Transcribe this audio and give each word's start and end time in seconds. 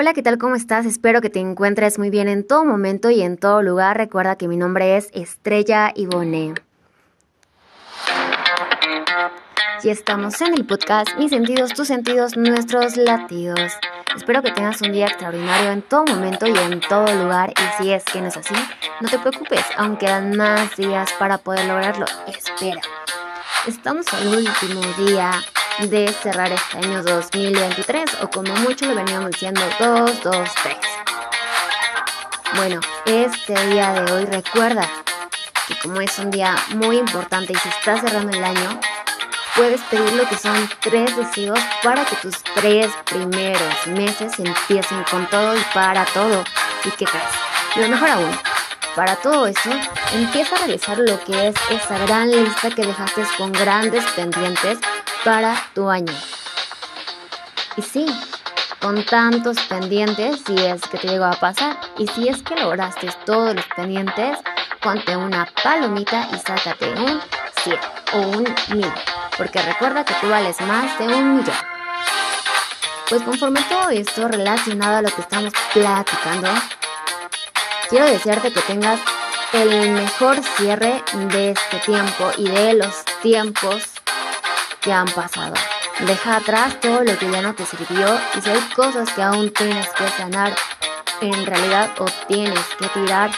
Hola, 0.00 0.14
¿qué 0.14 0.22
tal? 0.22 0.38
¿Cómo 0.38 0.54
estás? 0.54 0.86
Espero 0.86 1.20
que 1.20 1.28
te 1.28 1.40
encuentres 1.40 1.98
muy 1.98 2.08
bien 2.08 2.28
en 2.28 2.46
todo 2.46 2.64
momento 2.64 3.10
y 3.10 3.20
en 3.20 3.36
todo 3.36 3.62
lugar. 3.62 3.96
Recuerda 3.96 4.36
que 4.36 4.46
mi 4.46 4.56
nombre 4.56 4.96
es 4.96 5.10
Estrella 5.12 5.90
Ivone. 5.92 6.54
Y 9.82 9.88
estamos 9.88 10.40
en 10.40 10.54
el 10.54 10.64
podcast 10.66 11.08
Mis 11.18 11.30
sentidos, 11.30 11.74
tus 11.74 11.88
sentidos, 11.88 12.36
nuestros 12.36 12.96
latidos. 12.96 13.72
Espero 14.16 14.40
que 14.40 14.52
tengas 14.52 14.80
un 14.82 14.92
día 14.92 15.06
extraordinario 15.06 15.72
en 15.72 15.82
todo 15.82 16.04
momento 16.04 16.46
y 16.46 16.56
en 16.56 16.78
todo 16.78 17.12
lugar. 17.20 17.52
Y 17.58 17.82
si 17.82 17.90
es 17.90 18.04
que 18.04 18.20
no 18.20 18.28
es 18.28 18.36
así, 18.36 18.54
no 19.00 19.08
te 19.08 19.18
preocupes, 19.18 19.64
aún 19.76 19.96
quedan 19.96 20.36
más 20.36 20.76
días 20.76 21.12
para 21.18 21.38
poder 21.38 21.64
lograrlo. 21.64 22.06
Espera. 22.28 22.82
Estamos 23.66 24.06
al 24.14 24.28
último 24.28 24.80
día 24.96 25.32
de 25.86 26.12
cerrar 26.12 26.50
este 26.50 26.78
año 26.78 27.02
2023 27.04 28.22
o 28.22 28.28
como 28.30 28.52
mucho 28.56 28.86
lo 28.86 28.96
veníamos 28.96 29.30
diciendo 29.30 29.60
223. 29.78 30.76
Bueno, 32.56 32.80
este 33.06 33.54
día 33.66 33.92
de 33.92 34.12
hoy 34.12 34.24
recuerda 34.24 34.88
que 35.68 35.78
como 35.78 36.00
es 36.00 36.18
un 36.18 36.32
día 36.32 36.56
muy 36.74 36.98
importante 36.98 37.52
y 37.52 37.56
se 37.56 37.68
está 37.68 38.00
cerrando 38.00 38.36
el 38.36 38.42
año, 38.42 38.80
puedes 39.54 39.80
pedir 39.82 40.12
lo 40.14 40.28
que 40.28 40.36
son 40.36 40.68
tres 40.80 41.16
deseos 41.16 41.60
para 41.84 42.04
que 42.04 42.16
tus 42.16 42.42
tres 42.54 42.90
primeros 43.04 43.86
meses 43.86 44.32
empiecen 44.38 45.04
con 45.04 45.28
todo 45.28 45.56
y 45.56 45.62
para 45.72 46.04
todo. 46.06 46.42
¿Y 46.84 46.90
qué 46.90 47.04
crees? 47.04 47.24
Lo 47.76 47.88
mejor 47.88 48.10
aún, 48.10 48.36
para 48.96 49.14
todo 49.16 49.46
eso, 49.46 49.70
empieza 50.12 50.56
a 50.56 50.58
realizar 50.58 50.98
lo 50.98 51.22
que 51.24 51.48
es 51.48 51.54
esa 51.70 51.98
gran 51.98 52.30
lista 52.30 52.70
que 52.70 52.84
dejaste 52.84 53.22
con 53.36 53.52
grandes 53.52 54.04
pendientes 54.16 54.78
para 55.24 55.54
tu 55.74 55.88
año. 55.88 56.12
Y 57.76 57.82
sí, 57.82 58.06
con 58.80 59.04
tantos 59.04 59.58
pendientes, 59.62 60.40
si 60.46 60.56
es 60.56 60.82
que 60.82 60.98
te 60.98 61.08
llegó 61.08 61.26
a 61.26 61.32
pasar, 61.32 61.78
y 61.98 62.06
si 62.08 62.28
es 62.28 62.42
que 62.42 62.56
lograste 62.56 63.08
todos 63.24 63.54
los 63.54 63.64
pendientes, 63.76 64.38
ponte 64.80 65.16
una 65.16 65.48
palomita 65.62 66.28
y 66.32 66.38
sácate 66.38 66.90
un 66.94 67.20
100 67.62 67.78
o 68.14 68.18
un 68.18 68.54
1000, 68.68 68.92
porque 69.36 69.60
recuerda 69.62 70.04
que 70.04 70.14
tú 70.14 70.28
vales 70.28 70.60
más 70.62 70.98
de 70.98 71.06
un 71.06 71.38
millón. 71.38 71.56
Pues 73.08 73.22
conforme 73.22 73.62
todo 73.62 73.88
esto 73.90 74.28
relacionado 74.28 74.98
a 74.98 75.02
lo 75.02 75.08
que 75.10 75.22
estamos 75.22 75.52
platicando, 75.72 76.50
quiero 77.88 78.06
desearte 78.06 78.52
que 78.52 78.60
tengas 78.60 79.00
el 79.52 79.90
mejor 79.92 80.42
cierre 80.56 81.02
de 81.14 81.52
este 81.52 81.78
tiempo 81.86 82.30
y 82.36 82.48
de 82.48 82.74
los 82.74 83.04
tiempos 83.22 83.97
que 84.80 84.92
han 84.92 85.08
pasado. 85.08 85.54
Deja 86.00 86.36
atrás 86.36 86.78
todo 86.80 87.02
lo 87.02 87.18
que 87.18 87.30
ya 87.30 87.42
no 87.42 87.54
te 87.54 87.66
sirvió 87.66 88.20
y 88.36 88.40
si 88.40 88.50
hay 88.50 88.60
cosas 88.74 89.10
que 89.12 89.22
aún 89.22 89.52
tienes 89.52 89.88
que 89.90 90.08
sanar, 90.10 90.54
en 91.20 91.46
realidad 91.46 91.90
o 91.98 92.06
tienes 92.28 92.64
que 92.78 92.86
tirar, 92.88 93.30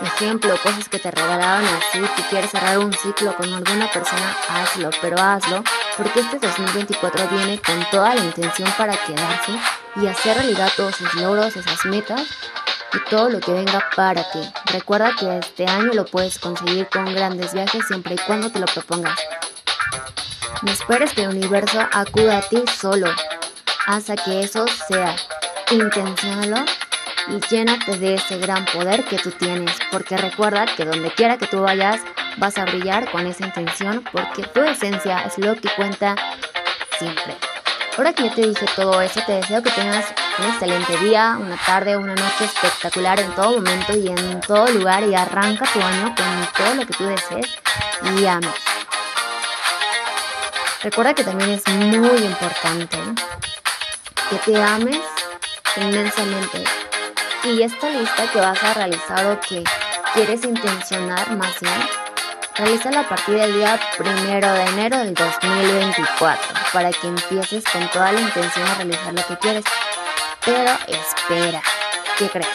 ejemplo, 0.00 0.56
cosas 0.62 0.88
que 0.88 0.98
te 0.98 1.10
regalaron 1.10 1.66
así, 1.66 2.00
si 2.16 2.22
quieres 2.22 2.50
cerrar 2.50 2.78
un 2.78 2.92
ciclo 2.92 3.34
con 3.36 3.52
alguna 3.52 3.90
persona, 3.90 4.36
hazlo, 4.48 4.90
pero 5.02 5.20
hazlo, 5.20 5.62
porque 5.96 6.20
este 6.20 6.38
2024 6.38 7.28
viene 7.28 7.60
con 7.60 7.84
toda 7.90 8.14
la 8.14 8.24
intención 8.24 8.70
para 8.78 8.96
quedarse 8.96 9.52
y 9.96 10.06
hacer 10.06 10.36
realidad 10.36 10.72
todos 10.76 10.96
sus 10.96 11.12
logros, 11.14 11.56
esas 11.56 11.84
metas 11.84 12.22
y 12.92 13.10
todo 13.10 13.28
lo 13.28 13.40
que 13.40 13.52
venga 13.52 13.84
para 13.94 14.22
ti. 14.30 14.40
Recuerda 14.72 15.14
que 15.18 15.38
este 15.38 15.66
año 15.66 15.92
lo 15.92 16.06
puedes 16.06 16.38
conseguir 16.38 16.88
con 16.88 17.12
grandes 17.14 17.52
viajes 17.52 17.86
siempre 17.86 18.14
y 18.14 18.18
cuando 18.18 18.50
te 18.50 18.60
lo 18.60 18.66
propongas. 18.66 19.18
No 20.62 20.72
esperes 20.72 21.12
que 21.12 21.22
el 21.22 21.28
universo 21.28 21.80
acuda 21.92 22.38
a 22.38 22.42
ti 22.42 22.64
solo. 22.80 23.06
Haz 23.86 24.06
que 24.24 24.40
eso 24.42 24.66
sea. 24.88 25.14
Intenciónalo 25.70 26.64
y 27.28 27.40
llénate 27.48 27.96
de 27.96 28.14
ese 28.14 28.38
gran 28.38 28.64
poder 28.66 29.04
que 29.04 29.18
tú 29.18 29.30
tienes. 29.30 29.76
Porque 29.92 30.16
recuerda 30.16 30.66
que 30.66 30.84
donde 30.84 31.12
quiera 31.12 31.38
que 31.38 31.46
tú 31.46 31.60
vayas, 31.60 32.00
vas 32.38 32.58
a 32.58 32.64
brillar 32.64 33.08
con 33.10 33.26
esa 33.26 33.46
intención 33.46 34.02
porque 34.10 34.42
tu 34.42 34.62
esencia 34.62 35.20
es 35.20 35.38
lo 35.38 35.54
que 35.54 35.68
cuenta 35.76 36.16
siempre. 36.98 37.36
Ahora 37.96 38.12
que 38.12 38.24
ya 38.24 38.34
te 38.34 38.42
dije 38.42 38.66
todo 38.74 39.00
eso, 39.00 39.20
te 39.26 39.32
deseo 39.34 39.62
que 39.62 39.70
tengas 39.70 40.06
un 40.38 40.46
excelente 40.46 40.96
día, 40.98 41.36
una 41.40 41.56
tarde, 41.56 41.96
una 41.96 42.14
noche 42.14 42.44
espectacular 42.44 43.20
en 43.20 43.32
todo 43.32 43.52
momento 43.52 43.96
y 43.96 44.08
en 44.08 44.40
todo 44.40 44.68
lugar 44.68 45.04
y 45.04 45.14
arranca 45.14 45.66
tu 45.72 45.80
año 45.80 46.14
con 46.16 46.48
todo 46.56 46.74
lo 46.74 46.86
que 46.86 46.94
tú 46.94 47.04
desees 47.04 47.46
y 48.16 48.26
ames. 48.26 48.77
Recuerda 50.82 51.12
que 51.12 51.24
también 51.24 51.50
es 51.50 51.66
muy 51.66 52.18
importante 52.18 52.98
que 54.30 54.36
te 54.36 54.62
ames 54.62 55.00
inmensamente. 55.76 56.62
Y 57.42 57.62
esta 57.62 57.90
lista 57.90 58.30
que 58.30 58.38
vas 58.38 58.62
a 58.62 58.74
realizar 58.74 59.26
o 59.26 59.40
que 59.40 59.64
quieres 60.14 60.44
intencionar 60.44 61.36
más 61.36 61.58
bien, 61.60 61.88
realízala 62.54 63.00
a 63.00 63.08
partir 63.08 63.34
del 63.34 63.54
día 63.54 63.80
primero 63.96 64.52
de 64.52 64.62
enero 64.66 64.98
del 64.98 65.14
2024 65.14 66.54
para 66.72 66.92
que 66.92 67.08
empieces 67.08 67.64
con 67.64 67.88
toda 67.88 68.12
la 68.12 68.20
intención 68.20 68.64
de 68.68 68.74
realizar 68.76 69.14
lo 69.14 69.26
que 69.26 69.36
quieres. 69.36 69.64
Pero 70.44 70.70
espera, 70.86 71.60
¿qué 72.18 72.28
crees? 72.28 72.48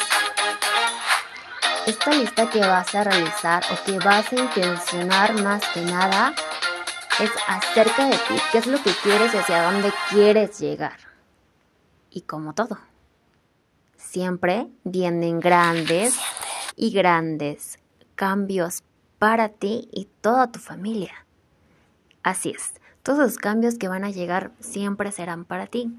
Esta 1.85 2.11
lista 2.11 2.49
que 2.49 2.59
vas 2.59 2.95
a 2.95 3.03
realizar 3.03 3.63
o 3.69 3.83
que 3.83 3.99
vas 3.99 4.31
a 4.31 4.35
intencionar 4.35 5.33
más 5.41 5.61
que 5.73 5.81
nada 5.81 6.33
es 7.19 7.31
acerca 7.47 8.05
de 8.05 8.17
ti, 8.17 8.35
qué 8.51 8.57
es 8.57 8.67
lo 8.67 8.81
que 8.81 8.91
quieres 9.03 9.33
y 9.33 9.37
hacia 9.37 9.63
dónde 9.63 9.91
quieres 10.09 10.59
llegar. 10.59 10.97
Y 12.09 12.21
como 12.21 12.53
todo, 12.53 12.77
siempre 13.97 14.67
vienen 14.83 15.39
grandes 15.39 16.17
y 16.75 16.91
grandes 16.91 17.79
cambios 18.15 18.83
para 19.19 19.49
ti 19.49 19.89
y 19.91 20.05
toda 20.21 20.51
tu 20.51 20.59
familia. 20.59 21.25
Así 22.23 22.51
es, 22.51 22.73
todos 23.03 23.19
los 23.19 23.37
cambios 23.37 23.75
que 23.75 23.87
van 23.87 24.03
a 24.03 24.11
llegar 24.11 24.51
siempre 24.59 25.11
serán 25.11 25.45
para 25.45 25.67
ti. 25.67 25.93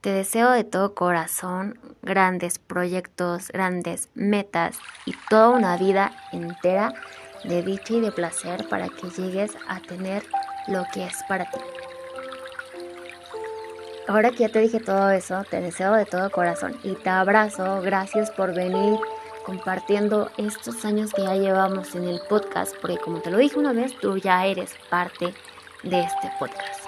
Te 0.00 0.10
deseo 0.10 0.50
de 0.50 0.64
todo 0.64 0.94
corazón 0.94 1.78
grandes 2.02 2.58
proyectos, 2.58 3.48
grandes 3.48 4.08
metas 4.14 4.78
y 5.04 5.14
toda 5.28 5.50
una 5.50 5.76
vida 5.76 6.12
entera 6.32 6.94
de 7.44 7.62
dicha 7.62 7.94
y 7.94 8.00
de 8.00 8.12
placer 8.12 8.68
para 8.68 8.88
que 8.88 9.10
llegues 9.10 9.52
a 9.68 9.80
tener 9.80 10.24
lo 10.68 10.84
que 10.92 11.04
es 11.04 11.16
para 11.28 11.50
ti. 11.50 11.58
Ahora 14.08 14.30
que 14.30 14.38
ya 14.38 14.48
te 14.48 14.60
dije 14.60 14.80
todo 14.80 15.10
eso, 15.10 15.44
te 15.48 15.60
deseo 15.60 15.92
de 15.92 16.04
todo 16.04 16.30
corazón 16.30 16.76
y 16.82 16.94
te 16.94 17.10
abrazo. 17.10 17.80
Gracias 17.80 18.30
por 18.30 18.54
venir 18.54 18.98
compartiendo 19.44 20.30
estos 20.36 20.84
años 20.84 21.12
que 21.12 21.22
ya 21.22 21.34
llevamos 21.34 21.94
en 21.94 22.08
el 22.08 22.20
podcast, 22.28 22.74
porque 22.80 22.98
como 22.98 23.20
te 23.20 23.30
lo 23.30 23.38
dije 23.38 23.58
una 23.58 23.72
vez, 23.72 23.96
tú 24.00 24.16
ya 24.16 24.46
eres 24.46 24.74
parte 24.88 25.32
de 25.82 26.00
este 26.00 26.30
podcast. 26.38 26.84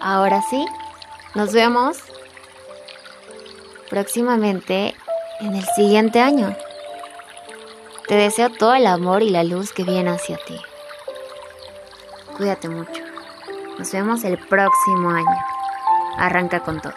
Ahora 0.00 0.42
sí, 0.50 0.64
nos 1.34 1.52
vemos 1.52 1.96
próximamente 3.88 4.94
en 5.40 5.54
el 5.54 5.64
siguiente 5.76 6.20
año. 6.20 6.54
Te 8.06 8.16
deseo 8.16 8.50
todo 8.50 8.74
el 8.74 8.86
amor 8.86 9.22
y 9.22 9.30
la 9.30 9.44
luz 9.44 9.72
que 9.72 9.82
viene 9.82 10.10
hacia 10.10 10.36
ti. 10.36 10.60
Cuídate 12.36 12.68
mucho. 12.68 13.02
Nos 13.78 13.90
vemos 13.92 14.24
el 14.24 14.36
próximo 14.36 15.08
año. 15.08 15.44
Arranca 16.18 16.60
con 16.60 16.82
todo. 16.82 16.92